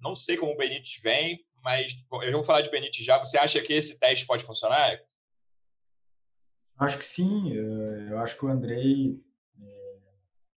[0.00, 3.18] Não sei como o Benítez vem, mas eu vou falar de Benítez já.
[3.18, 4.98] Você acha que esse teste pode funcionar?
[6.78, 7.52] Acho que sim.
[7.52, 9.18] Eh, eu acho que o Andrei
[9.60, 9.98] é,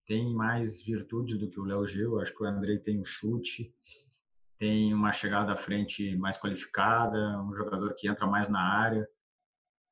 [0.05, 2.19] tem mais virtudes do que o Léo Gil.
[2.19, 3.73] Acho que o Andrei tem um chute,
[4.57, 9.07] tem uma chegada à frente mais qualificada, um jogador que entra mais na área.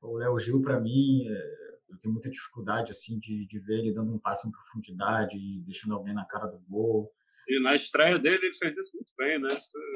[0.00, 1.58] O Léo Gil, para mim, é,
[1.88, 5.94] eu tenho muita dificuldade assim de, de ver ele dando um passe em profundidade, deixando
[5.94, 7.10] alguém na cara do gol.
[7.48, 9.48] E na estreia dele ele fez isso muito bem, né?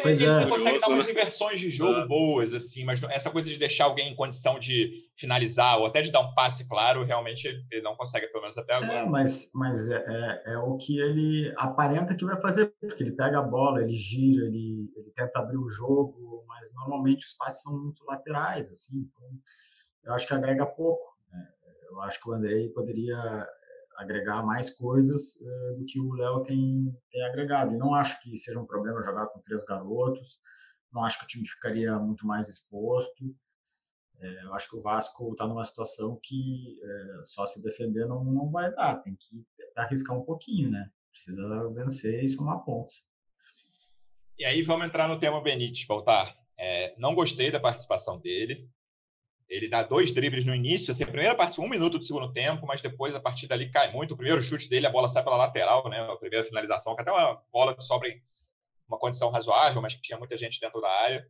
[0.02, 0.46] Pois ele é.
[0.46, 1.12] consegue dar umas né?
[1.12, 2.06] inversões de jogo é.
[2.06, 6.10] boas, assim, mas essa coisa de deixar alguém em condição de finalizar ou até de
[6.10, 9.00] dar um passe claro, realmente ele não consegue, pelo menos até agora.
[9.00, 13.12] É, mas mas é, é, é, o que ele aparenta que vai fazer, porque ele
[13.12, 17.62] pega a bola, ele gira, ele, ele tenta abrir o jogo, mas normalmente os passes
[17.62, 19.28] são muito laterais, assim, então
[20.04, 21.16] eu acho que agrega pouco.
[21.30, 21.46] Né?
[21.90, 23.46] Eu acho que o Andrei poderia
[24.02, 27.74] agregar mais coisas uh, do que o Léo tem, tem agregado.
[27.74, 30.38] E não acho que seja um problema jogar com três garotos,
[30.92, 33.34] não acho que o time ficaria muito mais exposto.
[34.20, 38.22] É, eu acho que o Vasco está numa situação que é, só se defender não,
[38.24, 40.88] não vai dar, tem que arriscar um pouquinho, né?
[41.10, 43.04] Precisa vencer e somar pontos.
[44.38, 46.36] E aí vamos entrar no tema Benítez, Baltar.
[46.58, 48.68] É, não gostei da participação dele.
[49.52, 52.66] Ele dá dois dribles no início, assim, a primeira parte, um minuto do segundo tempo,
[52.66, 54.14] mas depois a partir dali cai muito.
[54.14, 56.00] O primeiro chute dele, a bola sai pela lateral, né?
[56.00, 58.18] A primeira finalização, que até uma bola que sobra em
[58.88, 61.28] uma condição razoável, mas que tinha muita gente dentro da área.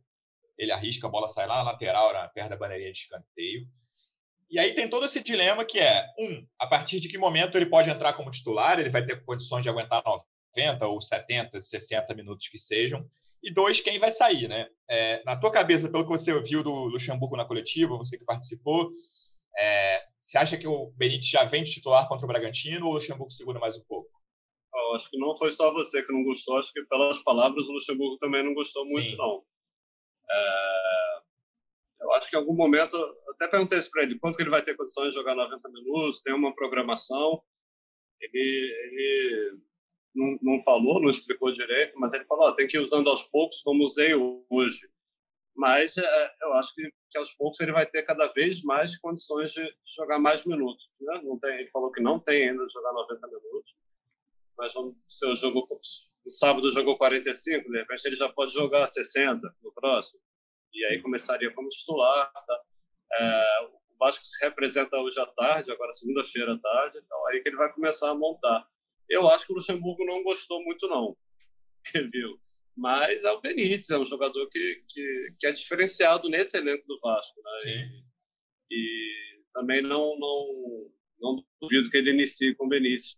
[0.57, 3.67] Ele arrisca, a bola sai lá na lateral, na perto da bandeirinha de escanteio.
[4.49, 7.65] E aí tem todo esse dilema que é, um, a partir de que momento ele
[7.65, 10.01] pode entrar como titular, ele vai ter condições de aguentar
[10.55, 13.05] 90 ou 70, 60 minutos que sejam,
[13.43, 14.69] e dois, quem vai sair, né?
[14.89, 18.91] É, na tua cabeça, pelo que você ouviu do Luxemburgo na coletiva, você que participou,
[19.57, 22.95] é, você acha que o Benítez já vem de titular contra o Bragantino ou o
[22.95, 24.09] Luxemburgo segura mais um pouco?
[24.73, 27.73] Eu acho que não foi só você que não gostou, acho que pelas palavras o
[27.73, 29.17] Luxemburgo também não gostou muito, Sim.
[29.17, 29.43] não.
[30.31, 31.19] É,
[32.01, 32.97] eu acho que em algum momento,
[33.29, 36.21] até perguntei isso para ele, quanto que ele vai ter condições de jogar 90 minutos,
[36.21, 37.43] tem uma programação,
[38.19, 39.59] ele, ele
[40.13, 43.61] não, não falou, não explicou direito, mas ele falou, tem que ir usando aos poucos,
[43.61, 44.89] como usei hoje.
[45.55, 49.51] Mas é, eu acho que, que aos poucos ele vai ter cada vez mais condições
[49.51, 49.61] de
[49.95, 50.89] jogar mais minutos.
[51.01, 51.21] Né?
[51.23, 53.75] Não tem, ele falou que não tem ainda de jogar 90 minutos,
[54.57, 55.67] mas vamos, se o jogo
[56.25, 60.19] no sábado jogou 45, de repente ele já pode jogar 60 no próximo.
[60.73, 62.31] E aí começaria como titular.
[62.31, 62.61] Tá?
[63.13, 67.49] É, o Vasco se representa hoje à tarde, agora segunda-feira à tarde, então aí que
[67.49, 68.67] ele vai começar a montar.
[69.09, 71.15] Eu acho que o Luxemburgo não gostou muito, não.
[72.11, 72.39] Viu?
[72.75, 76.99] Mas é o Benítez, é um jogador que, que, que é diferenciado nesse elenco do
[76.99, 77.39] Vasco.
[77.41, 77.71] Né?
[77.71, 80.89] E, e, também não, não,
[81.19, 83.17] não duvido que ele inicie com o Benítez.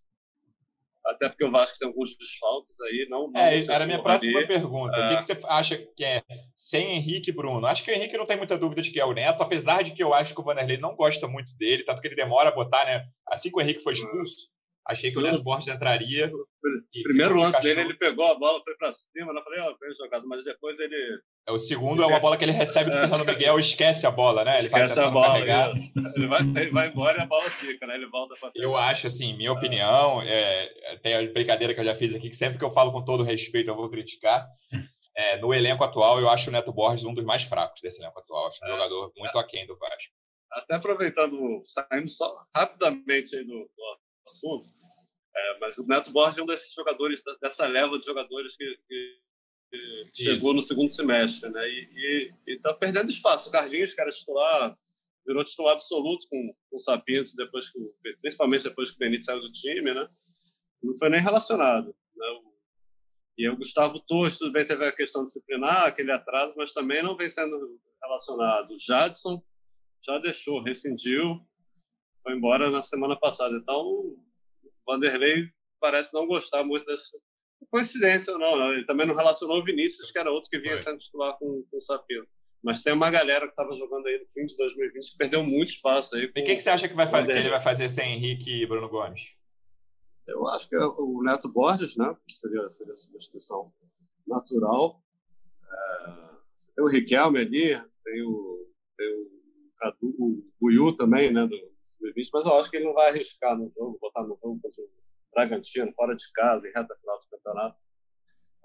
[1.05, 3.07] Até porque o Vasco tem alguns desfalques aí.
[3.07, 4.47] Não, não é, era a minha próxima ali.
[4.47, 4.95] pergunta.
[4.95, 5.13] É...
[5.13, 6.23] O que, você acha que é
[6.55, 7.65] sem Henrique Bruno?
[7.67, 9.93] Acho que o Henrique não tem muita dúvida de que é o Neto, apesar de
[9.93, 12.55] que eu acho que o Vanderlei não gosta muito dele, tanto que ele demora a
[12.55, 13.07] botar, né?
[13.29, 14.49] Assim que o Henrique foi expulso,
[14.87, 16.31] Achei que o Neto Borges entraria.
[17.03, 19.95] Primeiro lance dele, ele pegou a bola, foi para cima, eu falei, ó, oh, bem
[19.95, 20.95] jogado, mas depois ele.
[21.47, 24.11] É, o segundo é uma bola que ele recebe do Fernando Miguel e esquece a
[24.11, 24.59] bola, né?
[24.59, 25.39] Ele esquece a bola.
[25.39, 27.95] Ele vai, ele vai embora e a bola fica, né?
[27.95, 31.95] Ele volta para Eu acho, assim, minha opinião, é, tem a brincadeira que eu já
[31.95, 34.47] fiz aqui, que sempre que eu falo com todo respeito eu vou criticar.
[35.17, 38.19] É, no elenco atual, eu acho o Neto Borges um dos mais fracos desse elenco
[38.19, 38.47] atual.
[38.47, 38.71] Acho um é.
[38.71, 40.13] jogador muito aquém do Vasco.
[40.51, 44.74] Até aproveitando, saindo só rapidamente aí do, do assunto,
[45.35, 49.19] é, mas o Neto Borges é um desses jogadores, dessa leva de jogadores que, que,
[50.13, 51.67] que chegou no segundo semestre, né?
[51.67, 53.49] E está perdendo espaço.
[53.49, 54.77] O Carlinhos, que era titular,
[55.27, 57.79] virou titular absoluto com, com o Sapinto, depois que,
[58.21, 60.07] principalmente depois que o Benítez saiu do time, né?
[60.81, 61.93] Não foi nem relacionado.
[62.15, 62.27] Né?
[63.37, 67.17] E o Gustavo Torres, tudo bem, teve a questão disciplinar, aquele atraso, mas também não
[67.17, 68.77] vem sendo relacionado.
[68.79, 69.43] Jadson
[70.05, 71.41] já deixou, rescindiu,
[72.23, 73.55] foi embora na semana passada.
[73.57, 74.24] Então, o
[74.85, 77.17] Vanderlei parece não gostar muito dessa
[77.69, 80.97] coincidência ou não, Ele também não relacionou o Vinícius, que era outro que vinha sendo
[80.97, 82.25] titular com, com o Sapino.
[82.63, 85.71] Mas tem uma galera que estava jogando aí no fim de 2020 que perdeu muito
[85.71, 86.23] espaço aí.
[86.23, 88.63] E o que, que você acha que, vai fazer, que ele vai fazer sem Henrique
[88.63, 89.21] e Bruno Gomes?
[90.27, 92.15] Eu acho que é o Neto Borges, né?
[92.31, 93.71] Seria, seria a substituição
[94.27, 94.99] natural.
[95.63, 96.07] É,
[96.75, 98.67] tem o Riquelme ali, tem o,
[98.97, 99.29] tem o
[99.77, 101.45] Cadu, o Buiu também, né?
[101.45, 104.59] Do sub-20, mas eu acho que ele não vai arriscar no jogo, botar no jogo
[104.61, 104.89] contra o
[105.33, 107.77] Bragantino, fora de casa, em reta final do campeonato.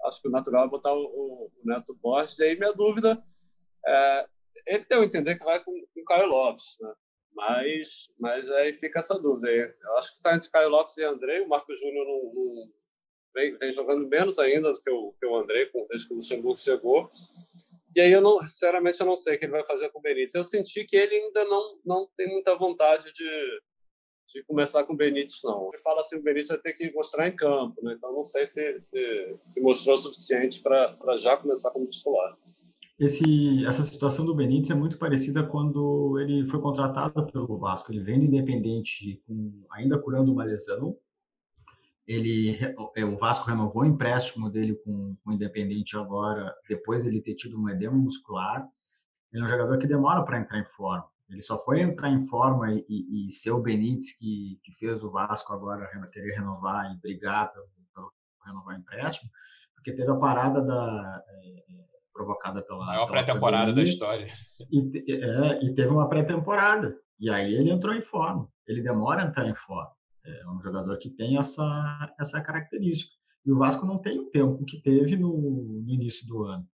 [0.05, 2.39] Acho que o natural é botar o, o, Neto Borges.
[2.39, 3.23] E aí, minha dúvida
[3.87, 4.27] é,
[4.67, 6.93] ele deu a entender que vai com, com o Caio Lopes, né?
[7.33, 9.49] Mas, mas aí fica essa dúvida.
[9.49, 11.41] Eu acho que está entre Caio Lopes e André.
[11.41, 12.71] O Marco Júnior não, não
[13.33, 16.57] vem, vem, jogando menos ainda do que o, que o André, desde que o Luxemburgo
[16.57, 17.09] chegou.
[17.95, 20.01] E aí eu não, sinceramente, eu não sei o que ele vai fazer com o
[20.01, 20.33] Benítez.
[20.33, 23.61] Eu senti que ele ainda não, não tem muita vontade de,
[24.33, 25.69] de começar com o Benítez, não.
[25.73, 27.93] Ele fala assim, o Benítez vai ter que mostrar em campo, né?
[27.97, 32.37] Então não sei se, se, se mostrou o suficiente para já começar como titular.
[33.01, 37.91] Esse, essa situação do Benítez é muito parecida quando ele foi contratado pelo Vasco.
[37.91, 40.95] Ele vem do Independente com, ainda curando uma lesão.
[42.11, 42.57] Ele,
[42.97, 47.35] é, o Vasco renovou o empréstimo dele com, com o Independente agora, depois dele ter
[47.35, 48.67] tido um edema muscular.
[49.31, 51.07] Ele é um jogador que demora para entrar em forma.
[51.29, 55.01] Ele só foi entrar em forma e, e, e ser o Benítez que, que fez
[55.01, 58.11] o Vasco agora querer renovar e brigar pelo, pelo
[58.45, 59.31] renovar o empréstimo,
[59.73, 61.23] porque teve a parada da.
[61.29, 61.81] É,
[62.13, 62.85] provocada pela.
[62.85, 64.27] Maior pré-temporada da história.
[64.69, 66.93] E, é, e teve uma pré-temporada.
[67.17, 68.49] E aí ele entrou em forma.
[68.67, 69.91] Ele demora a entrar em forma.
[70.23, 73.15] É um jogador que tem essa, essa característica.
[73.45, 76.67] E o Vasco não tem o tempo que teve no, no início do ano.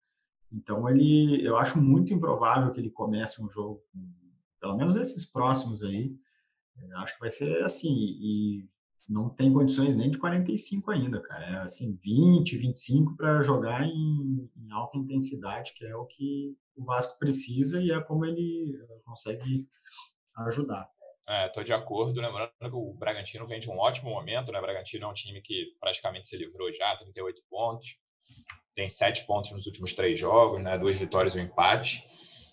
[0.51, 3.81] Então ele, eu acho muito improvável que ele comece um jogo,
[4.59, 6.13] pelo menos esses próximos aí.
[6.97, 7.93] Acho que vai ser assim.
[7.93, 8.69] E
[9.09, 11.45] não tem condições nem de 45 ainda, cara.
[11.45, 16.83] É assim, 20, 25 para jogar em, em, alta intensidade, que é o que o
[16.83, 19.67] Vasco precisa e é como ele eh, consegue
[20.35, 20.89] ajudar.
[21.29, 24.59] É, tô de acordo, lembrando que o Bragantino vem de um ótimo momento, né?
[24.59, 27.97] O Bragantino é um time que praticamente se livrou já, 38 pontos,
[28.73, 30.77] tem 7 pontos nos últimos três jogos, né?
[30.77, 32.07] Duas vitórias e um empate.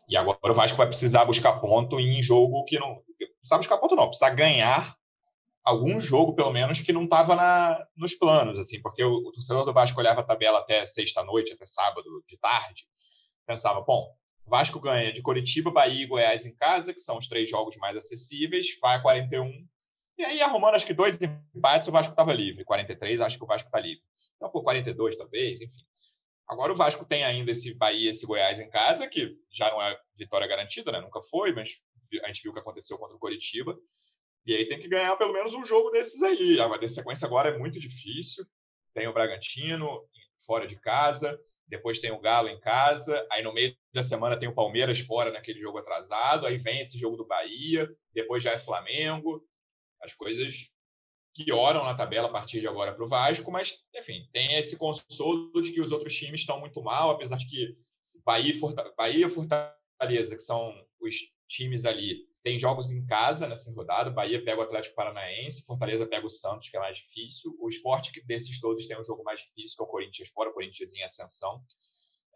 [0.09, 3.01] E agora o Vasco vai precisar buscar ponto em jogo que não.
[3.39, 4.97] Precisa buscar ponto, não, precisa ganhar
[5.63, 9.73] algum jogo, pelo menos, que não estava nos planos, assim, porque o, o, torcedor do
[9.73, 12.87] Vasco olhava a tabela até sexta-noite, até sábado de tarde,
[13.47, 14.15] pensava, bom,
[14.47, 17.97] Vasco ganha de Coritiba, Bahia e Goiás em casa, que são os três jogos mais
[17.97, 19.67] acessíveis, vai a 41,
[20.17, 23.47] e aí arrumando acho que dois empates, o Vasco estava livre, 43, acho que o
[23.47, 24.03] Vasco está livre.
[24.37, 25.85] Então, por 42 talvez, enfim.
[26.47, 29.99] Agora o Vasco tem ainda esse Bahia, esse Goiás em casa, que já não é
[30.17, 31.01] vitória garantida, né?
[31.01, 31.81] Nunca foi, mas
[32.23, 33.77] a gente viu o que aconteceu contra o Coritiba.
[34.47, 36.59] E aí tem que ganhar pelo menos um jogo desses aí.
[36.61, 38.45] A sequência agora é muito difícil.
[38.93, 40.07] Tem o Bragantino
[40.45, 44.49] fora de casa, depois tem o Galo em casa, aí no meio da semana tem
[44.49, 48.59] o Palmeiras fora naquele jogo atrasado, aí vem esse jogo do Bahia, depois já é
[48.59, 49.43] Flamengo.
[50.01, 50.71] As coisas
[51.35, 55.51] pioram na tabela a partir de agora para o Vasco, mas, enfim, tem esse consolo
[55.61, 57.77] de que os outros times estão muito mal, apesar de que
[58.25, 58.53] Bahia
[59.27, 61.17] e Fortaleza, que são os
[61.49, 64.11] times ali tem jogos em casa nessa rodada.
[64.11, 67.57] Bahia pega o Atlético Paranaense, Fortaleza pega o Santos, que é mais difícil.
[67.59, 70.51] O esporte que desses todos tem um jogo mais difícil, que é o Corinthians fora,
[70.51, 71.63] o Corinthians em ascensão.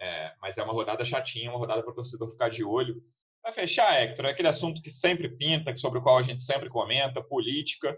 [0.00, 3.02] É, mas é uma rodada chatinha, uma rodada para o torcedor ficar de olho.
[3.42, 6.70] Para fechar, Hector, é aquele assunto que sempre pinta, sobre o qual a gente sempre
[6.70, 7.94] comenta, política.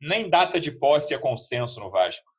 [0.00, 2.30] Nem data de posse é consenso no Vasco.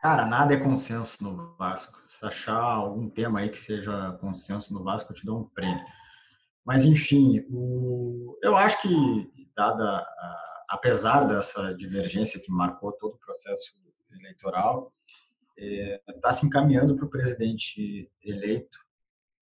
[0.00, 2.02] Cara, nada é consenso no Vasco.
[2.08, 5.84] Se achar algum tema aí que seja consenso no Vasco, eu te dou um prêmio.
[6.68, 13.18] Mas, enfim, o, eu acho que, dada, a, apesar dessa divergência que marcou todo o
[13.18, 13.72] processo
[14.12, 14.92] eleitoral,
[15.56, 18.78] está é, se encaminhando para o presidente eleito,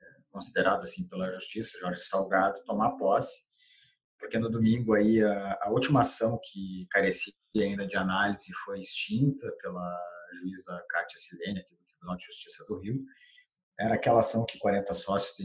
[0.00, 3.42] é, considerado assim pela justiça, Jorge Salgado, tomar posse,
[4.20, 9.50] porque no domingo aí a, a última ação que carecia ainda de análise foi extinta
[9.60, 10.00] pela
[10.40, 13.04] juíza Cátia Silene, aqui do Tribunal de Justiça do Rio,
[13.78, 15.36] era aquela ação que 40 sócios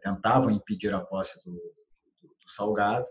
[0.00, 3.08] tentavam impedir a posse do, do, do Salgado.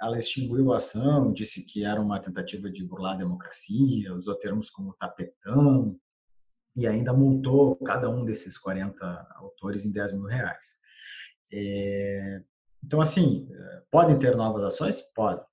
[0.00, 4.68] Ela extinguiu a ação, disse que era uma tentativa de burlar a democracia, usou termos
[4.68, 5.98] como tapetão,
[6.74, 9.04] e ainda multou cada um desses 40
[9.36, 10.74] autores em 10 mil reais.
[11.50, 12.42] É,
[12.84, 13.48] então, assim,
[13.90, 15.00] podem ter novas ações?
[15.14, 15.44] Podem.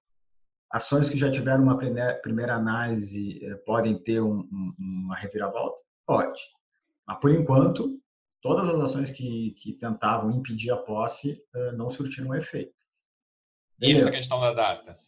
[0.70, 5.78] Ações que já tiveram uma primeira análise eh, podem ter um, um, uma reviravolta?
[6.06, 6.40] Pode.
[7.08, 8.02] Mas, por enquanto,
[8.44, 12.76] todas as ações que, que tentavam impedir a posse uh, não surtiram efeito.
[13.80, 14.06] Beleza.
[14.06, 15.00] E essa questão da data?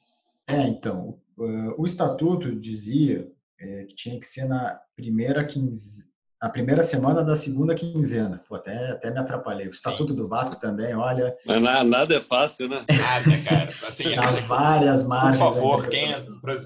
[0.48, 6.10] É, então, uh, o estatuto dizia é, que tinha que ser na primeira quinze,
[6.42, 8.44] a primeira semana da segunda quinzena.
[8.48, 9.68] Pô, até, até me atrapalhei.
[9.68, 10.16] O Estatuto Sim.
[10.16, 11.36] do Vasco também, olha.
[11.46, 12.84] Mas nada é fácil, né?
[12.90, 13.70] Nada, cara.
[13.88, 15.42] Assim, Há várias margens.
[15.42, 16.18] Por favor, quem é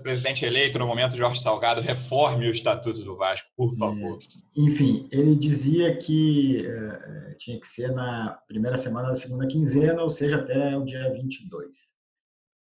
[0.01, 4.17] presidente eleito no momento, Jorge Salgado, reforme o Estatuto do Vasco, por favor.
[4.17, 10.01] É, enfim, ele dizia que é, tinha que ser na primeira semana da segunda quinzena,
[10.01, 11.99] ou seja, até o dia 22.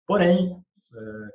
[0.07, 0.63] Porém,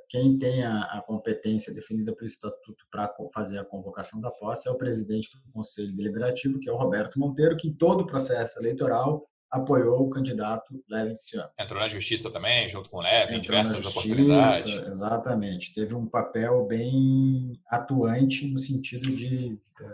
[0.08, 4.78] quem tem a, competência definida pelo Estatuto para fazer a convocação da posse é o
[4.78, 9.28] presidente do Conselho Deliberativo, que é o Roberto Monteiro, que em todo o processo eleitoral
[9.54, 11.48] apoiou o candidato Levin Ciano.
[11.58, 14.88] Entrou na justiça também, junto com o Levin, em diversas justiça, oportunidades.
[14.88, 15.72] Exatamente.
[15.72, 19.86] Teve um papel bem atuante no sentido de uh,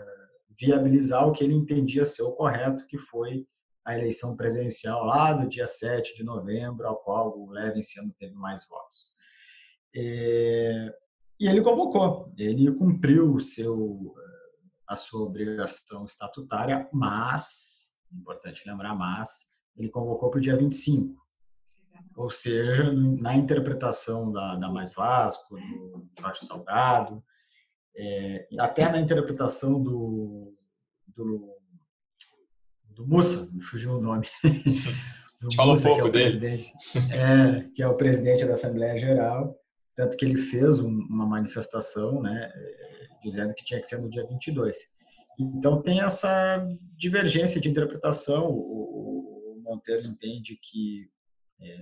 [0.59, 3.45] viabilizar o que ele entendia ser o correto, que foi
[3.85, 8.33] a eleição presidencial lá do dia 7 de novembro, ao qual o Levin Ciano teve
[8.33, 9.10] mais votos.
[9.95, 10.93] É,
[11.39, 14.13] e ele convocou, ele cumpriu o seu,
[14.87, 21.19] a sua obrigação estatutária, mas, importante lembrar, mas, ele convocou para o dia 25.
[22.15, 27.23] Ou seja, na interpretação da, da Mais Vasco, do Jorge Salgado,
[27.95, 30.53] é, até na interpretação do,
[31.07, 31.57] do,
[32.85, 34.27] do Mussa, me fugiu o nome.
[35.41, 36.63] do Fala Mussa, um pouco que é dele.
[37.11, 39.57] É, que é o presidente da Assembleia Geral,
[39.95, 42.51] tanto que ele fez uma manifestação, né,
[43.21, 44.77] dizendo que tinha que ser no dia 22.
[45.39, 48.49] Então tem essa divergência de interpretação.
[48.49, 51.09] O, Monteiro entende que,
[51.61, 51.77] é,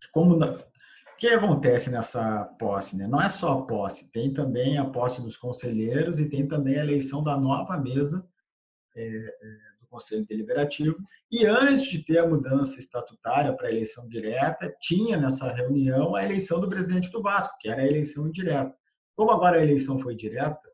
[0.00, 3.06] que como na, o que acontece nessa posse, né?
[3.06, 6.82] Não é só a posse, tem também a posse dos conselheiros e tem também a
[6.82, 8.26] eleição da nova mesa
[8.96, 9.58] é, é,
[9.88, 10.94] Conselho Deliberativo.
[11.30, 16.24] E antes de ter a mudança estatutária para a eleição direta, tinha nessa reunião a
[16.24, 18.74] eleição do presidente do Vasco, que era a eleição indireta.
[19.16, 20.70] Como agora a eleição foi direta,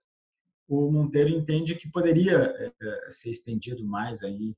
[0.68, 4.55] o Monteiro entende que poderia é, ser estendido mais aí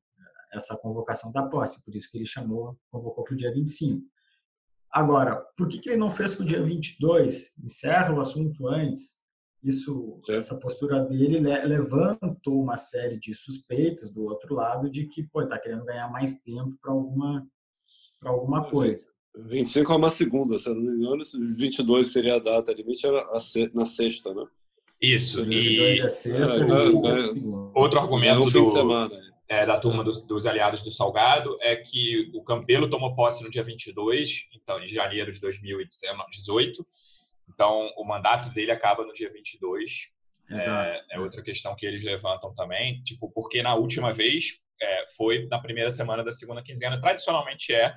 [0.53, 4.03] essa convocação da posse, por isso que ele chamou, convocou para o dia 25.
[4.90, 7.53] Agora, por que, que ele não fez para o dia 22?
[7.62, 9.21] Encerra o assunto antes,
[9.62, 15.42] isso, essa postura dele levantou uma série de suspeitas do outro lado de que pô,
[15.42, 17.47] está querendo ganhar mais tempo para alguma
[18.21, 19.09] para alguma coisa.
[19.37, 21.23] 25 é uma segunda, se eu não me engano,
[21.59, 23.27] 22 seria a data limite era
[23.75, 24.45] na sexta, né?
[25.01, 25.45] Isso.
[25.45, 26.01] 22 e...
[26.01, 27.31] é sexta, é, é, é,
[27.75, 29.11] outro argumento do, semana,
[29.47, 33.51] é, da turma dos, dos, aliados do Salgado é que o Campelo tomou posse no
[33.51, 36.87] dia 22, então em janeiro de 2018
[37.48, 40.11] então, o mandato dele acaba no dia 22.
[40.48, 45.46] É, é, outra questão que eles levantam também, tipo, porque na última vez é, foi
[45.46, 47.92] na primeira semana da segunda quinzena, tradicionalmente é,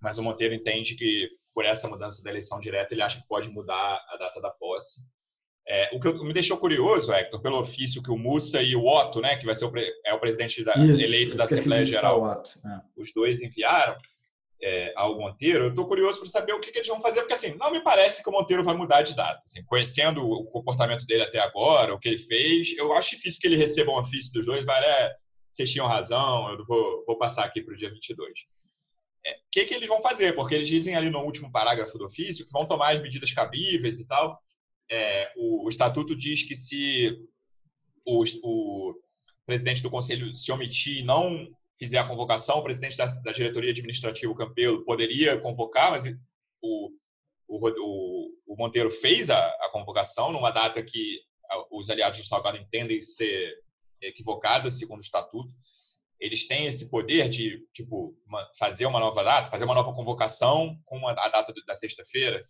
[0.00, 3.48] mas o Monteiro entende que por essa mudança da eleição direta ele acha que pode
[3.48, 5.00] mudar a data da posse.
[5.68, 9.20] É, o que me deixou curioso, Hector, pelo ofício que o Mussa e o Otto,
[9.20, 9.72] né, que vai ser o,
[10.04, 12.80] é o presidente da, Isso, eleito da Assembleia Geral, é.
[12.96, 13.96] os dois enviaram,
[14.62, 17.34] é, ao Monteiro, eu estou curioso para saber o que, que, eles vão fazer, porque
[17.34, 19.40] assim, não me parece que o Monteiro vai mudar de data.
[19.44, 23.46] Assim, conhecendo o comportamento dele até agora, o que ele fez, eu acho difícil que
[23.46, 25.14] ele receba um ofício dos dois, mas é,
[25.52, 28.30] vocês tinham razão, eu vou, vou passar aqui para o dia 22.
[28.30, 30.34] O é, que, que eles vão fazer?
[30.34, 33.98] Porque eles dizem ali no último parágrafo do ofício que vão tomar as medidas cabíveis
[33.98, 34.40] e tal.
[34.90, 37.18] É, o, o, estatuto diz que se
[38.06, 38.94] o, o
[39.44, 43.70] presidente do conselho se omitir e não fizer a convocação, o presidente da, da diretoria
[43.70, 46.04] administrativa, o Campelo, poderia convocar, mas
[46.62, 46.90] o,
[47.48, 51.20] o, o, Monteiro fez a, a, convocação numa data que
[51.70, 53.54] os aliados do Salgado entendem ser
[54.00, 55.54] equivocada, segundo o estatuto.
[56.18, 58.16] Eles têm esse poder de, tipo,
[58.58, 62.44] fazer uma nova data, fazer uma nova convocação com a, a data da sexta-feira.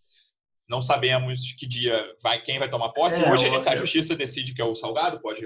[0.68, 3.22] Não sabemos que dia vai, quem vai tomar posse.
[3.22, 5.44] É, Hoje a, gente, a justiça decide que é o Salgado, pode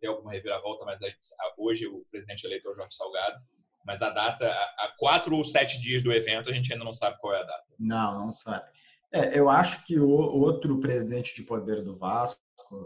[0.00, 1.00] ter alguma reviravolta, mas
[1.56, 3.38] hoje o presidente eleito é Jorge Salgado.
[3.86, 7.16] Mas a data, há quatro ou sete dias do evento, a gente ainda não sabe
[7.20, 7.64] qual é a data.
[7.78, 8.68] Não, não sabe.
[9.10, 12.42] É, eu acho que o outro presidente de poder do Vasco,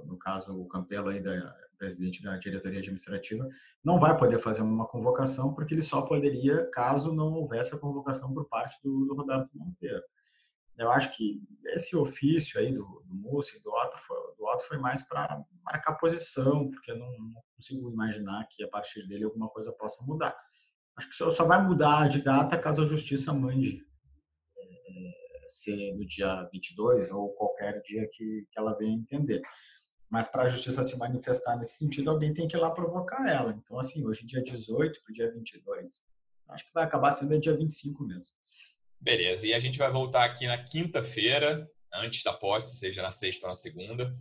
[0.07, 3.49] no caso o Campelo aí da presidente da diretoria administrativa,
[3.85, 8.33] não vai poder fazer uma convocação porque ele só poderia caso não houvesse a convocação
[8.33, 10.01] por parte do, do Roberto Monteiro.
[10.83, 14.79] Eu acho que esse ofício aí do, do e do Otto foi, do Otto foi
[14.79, 19.49] mais para marcar posição, porque eu não, não, consigo imaginar que a partir dele alguma
[19.49, 20.37] coisa possa mudar.
[20.97, 23.87] Acho que só, só vai mudar de data caso a justiça mande
[24.59, 29.41] é, ser no dia 22 ou qualquer dia que, que ela venha entender.
[30.11, 33.53] Mas para a justiça se manifestar nesse sentido, alguém tem que ir lá provocar ela.
[33.53, 36.03] Então, assim, hoje, dia 18 para o dia 22,
[36.49, 38.35] acho que vai acabar sendo dia 25 mesmo.
[39.03, 43.47] Beleza, e a gente vai voltar aqui na quinta-feira, antes da posse, seja na sexta
[43.47, 44.15] ou na segunda.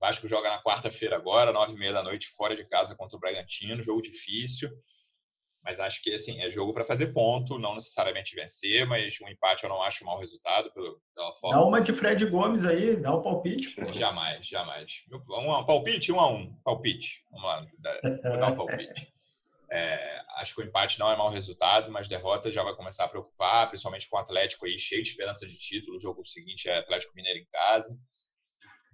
[0.00, 3.20] Vasco joga na quarta-feira agora, nove e meia da noite, fora de casa contra o
[3.20, 4.70] Bragantino, jogo difícil.
[5.62, 9.64] Mas acho que assim, é jogo para fazer ponto, não necessariamente vencer, mas um empate
[9.64, 11.60] eu não acho um mau resultado pelo, pela forma.
[11.60, 13.76] Dá uma de Fred Gomes aí, dá o um palpite.
[13.76, 13.82] Pô.
[13.92, 15.02] Jamais, jamais.
[15.12, 16.54] Um, um, palpite, um a um.
[16.64, 17.22] Palpite.
[17.30, 17.66] Vamos lá,
[18.30, 19.12] vou dar um palpite.
[19.74, 23.08] É, acho que o empate não é mau resultado, mas derrota já vai começar a
[23.08, 25.96] preocupar, principalmente com o Atlético aí cheio de esperança de título.
[25.96, 27.96] O jogo seguinte é Atlético Mineiro em casa.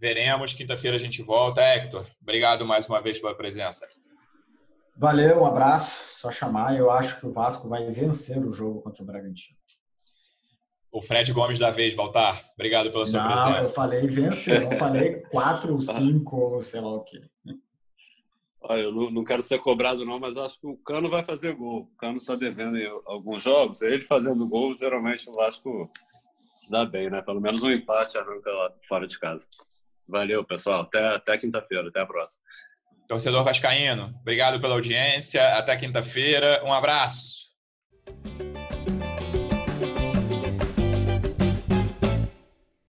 [0.00, 0.54] Veremos.
[0.54, 1.60] Quinta-feira a gente volta.
[1.60, 3.88] Hector, obrigado mais uma vez pela presença.
[4.96, 6.16] Valeu, um abraço.
[6.16, 6.78] Só chamar.
[6.78, 9.58] Eu acho que o Vasco vai vencer o jogo contra o Bragantino.
[10.92, 12.40] O Fred Gomes da vez, Baltar.
[12.54, 13.68] Obrigado pela sua não, presença.
[13.68, 17.20] Eu falei vencer, não falei quatro ou cinco, ou sei lá o quê.
[18.70, 21.54] Olha, eu não, não, quero ser cobrado, não, mas acho que o Cano vai fazer
[21.54, 21.80] gol.
[21.90, 23.80] O Cano está devendo em alguns jogos.
[23.80, 25.90] Ele fazendo gol, geralmente o Vasco
[26.54, 27.22] se dá bem, né?
[27.22, 29.46] Pelo menos um empate arranca lá fora de casa.
[30.06, 30.82] Valeu, pessoal.
[30.82, 31.88] Até, até quinta-feira.
[31.88, 32.42] Até a próxima.
[33.08, 35.56] Torcedor Vascaíno, obrigado pela audiência.
[35.56, 36.62] Até quinta-feira.
[36.62, 37.48] Um abraço.